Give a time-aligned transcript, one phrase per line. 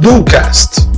[0.00, 0.88] Ducast.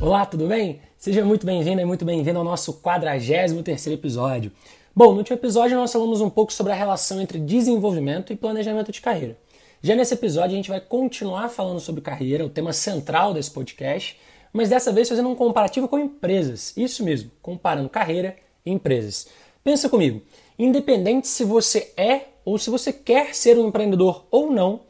[0.00, 0.80] Olá, tudo bem?
[0.98, 4.50] Seja muito bem-vindo e muito bem-vindo ao nosso 43º episódio.
[4.96, 8.90] Bom, no último episódio nós falamos um pouco sobre a relação entre desenvolvimento e planejamento
[8.90, 9.38] de carreira.
[9.80, 14.18] Já nesse episódio a gente vai continuar falando sobre carreira, o tema central desse podcast,
[14.52, 16.72] mas dessa vez fazendo um comparativo com empresas.
[16.76, 18.34] Isso mesmo, comparando carreira
[18.66, 19.28] e empresas.
[19.62, 20.20] Pensa comigo,
[20.58, 24.82] independente se você é ou se você quer ser um empreendedor ou não,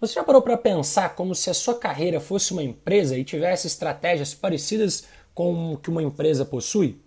[0.00, 3.66] você já parou para pensar como se a sua carreira fosse uma empresa e tivesse
[3.66, 6.98] estratégias parecidas com o que uma empresa possui?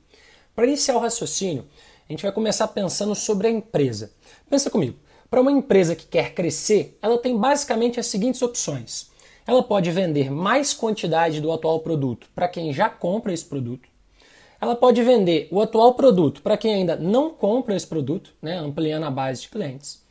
[0.56, 1.66] Para iniciar o raciocínio,
[2.08, 4.12] a gente vai começar pensando sobre a empresa.
[4.50, 5.00] Pensa comigo,
[5.30, 9.10] para uma empresa que quer crescer, ela tem basicamente as seguintes opções.
[9.48, 13.90] Ela pode vender mais quantidade do atual produto para quem já compra esse produto.
[14.64, 19.04] Ela pode vender o atual produto para quem ainda não compra esse produto, né, ampliando
[19.04, 20.02] a base de clientes.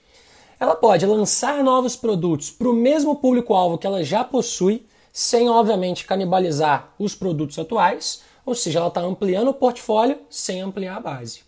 [0.60, 6.04] Ela pode lançar novos produtos para o mesmo público-alvo que ela já possui, sem obviamente
[6.04, 11.40] canibalizar os produtos atuais, ou seja, ela está ampliando o portfólio sem ampliar a base.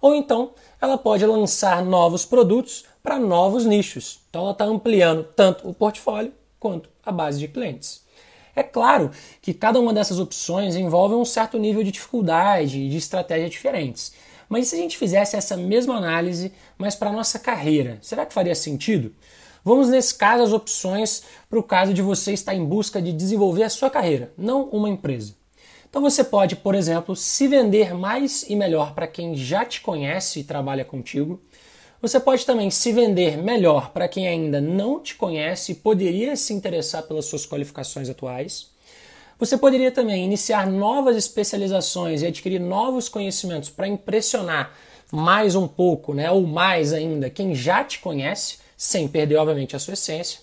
[0.00, 4.18] Ou então, ela pode lançar novos produtos para novos nichos.
[4.28, 8.02] Então, ela está ampliando tanto o portfólio quanto a base de clientes.
[8.58, 12.96] É claro que cada uma dessas opções envolve um certo nível de dificuldade e de
[12.96, 14.12] estratégia diferentes.
[14.48, 18.34] Mas se a gente fizesse essa mesma análise, mas para a nossa carreira, será que
[18.34, 19.14] faria sentido?
[19.64, 23.62] Vamos, nesse caso, as opções para o caso de você estar em busca de desenvolver
[23.62, 25.36] a sua carreira, não uma empresa.
[25.88, 30.40] Então você pode, por exemplo, se vender mais e melhor para quem já te conhece
[30.40, 31.40] e trabalha contigo.
[32.00, 36.52] Você pode também se vender melhor para quem ainda não te conhece e poderia se
[36.52, 38.68] interessar pelas suas qualificações atuais.
[39.38, 44.72] Você poderia também iniciar novas especializações e adquirir novos conhecimentos para impressionar
[45.10, 49.78] mais um pouco, né, ou mais ainda, quem já te conhece, sem perder, obviamente, a
[49.78, 50.40] sua essência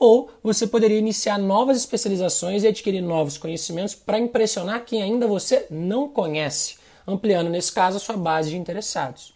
[0.00, 5.66] ou você poderia iniciar novas especializações e adquirir novos conhecimentos para impressionar quem ainda você
[5.70, 9.34] não conhece, ampliando, nesse caso, a sua base de interessados.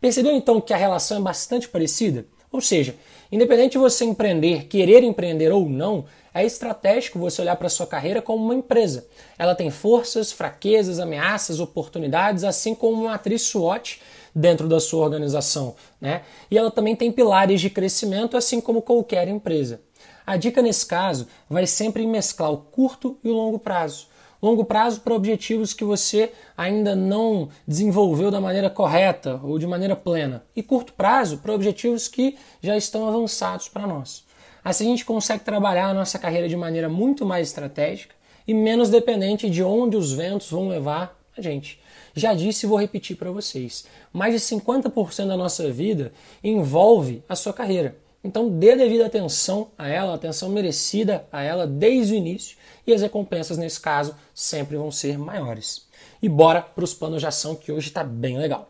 [0.00, 2.26] Percebeu então que a relação é bastante parecida?
[2.52, 2.94] Ou seja,
[3.30, 8.20] independente de você empreender, querer empreender ou não, é estratégico você olhar para sua carreira
[8.22, 9.06] como uma empresa.
[9.38, 14.00] Ela tem forças, fraquezas, ameaças, oportunidades, assim como uma matriz SWOT
[14.34, 15.74] dentro da sua organização.
[16.00, 16.22] Né?
[16.50, 19.80] E ela também tem pilares de crescimento, assim como qualquer empresa.
[20.26, 24.08] A dica nesse caso vai sempre mesclar o curto e o longo prazo.
[24.42, 29.96] Longo prazo para objetivos que você ainda não desenvolveu da maneira correta ou de maneira
[29.96, 30.44] plena.
[30.54, 34.24] E curto prazo para objetivos que já estão avançados para nós.
[34.62, 38.14] Assim a gente consegue trabalhar a nossa carreira de maneira muito mais estratégica
[38.46, 41.80] e menos dependente de onde os ventos vão levar a gente.
[42.14, 47.36] Já disse e vou repetir para vocês: mais de 50% da nossa vida envolve a
[47.36, 47.96] sua carreira.
[48.26, 53.00] Então dê devida atenção a ela, atenção merecida a ela desde o início e as
[53.00, 55.86] recompensas nesse caso sempre vão ser maiores.
[56.20, 58.68] E bora para os planos de ação que hoje está bem legal.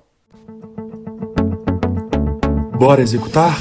[2.79, 3.57] Bora executar?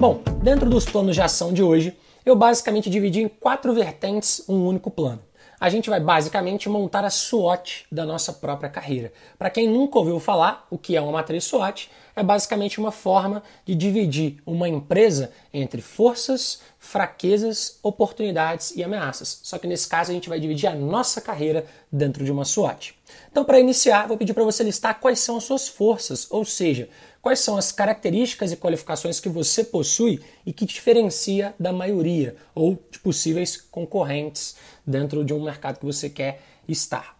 [0.00, 4.66] Bom, dentro dos planos de ação de hoje, eu basicamente dividi em quatro vertentes um
[4.66, 5.29] único plano
[5.60, 9.12] a gente vai basicamente montar a SWOT da nossa própria carreira.
[9.38, 13.42] Para quem nunca ouviu falar o que é uma matriz SWOT, é basicamente uma forma
[13.64, 19.40] de dividir uma empresa entre forças, fraquezas, oportunidades e ameaças.
[19.42, 22.94] Só que nesse caso a gente vai dividir a nossa carreira dentro de uma SWOT.
[23.30, 26.88] Então, para iniciar, vou pedir para você listar quais são as suas forças, ou seja,
[27.22, 32.82] quais são as características e qualificações que você possui e que diferencia da maioria ou
[32.90, 37.18] de possíveis concorrentes dentro de um mercado que você quer estar.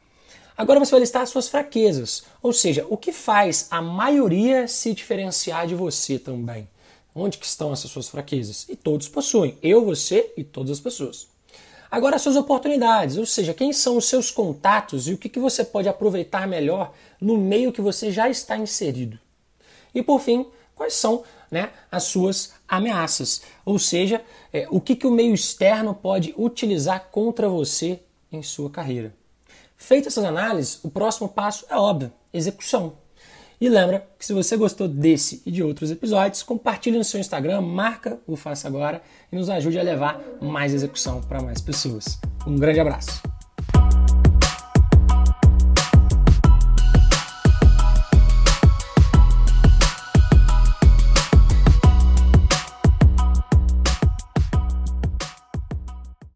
[0.57, 4.93] Agora você vai listar as suas fraquezas, ou seja, o que faz a maioria se
[4.93, 6.69] diferenciar de você também.
[7.15, 8.67] Onde que estão essas suas fraquezas?
[8.69, 11.29] E todos possuem, eu, você e todas as pessoas.
[11.91, 15.41] Agora as suas oportunidades, ou seja, quem são os seus contatos e o que, que
[15.41, 19.19] você pode aproveitar melhor no meio que você já está inserido.
[19.95, 24.23] E por fim, quais são né, as suas ameaças, ou seja,
[24.53, 28.01] é, o que, que o meio externo pode utilizar contra você
[28.31, 29.13] em sua carreira.
[29.77, 32.95] Feitas essas análises, o próximo passo é óbvio, execução.
[33.61, 37.61] E lembra que se você gostou desse e de outros episódios, compartilhe no seu Instagram,
[37.61, 42.19] marca o Faça Agora e nos ajude a levar mais execução para mais pessoas.
[42.47, 43.30] Um grande abraço!